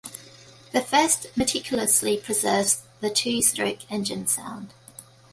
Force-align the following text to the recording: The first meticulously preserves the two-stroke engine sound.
The 0.71 0.81
first 0.81 1.27
meticulously 1.37 2.17
preserves 2.17 2.81
the 3.01 3.11
two-stroke 3.11 3.77
engine 3.91 4.25
sound. 4.25 4.73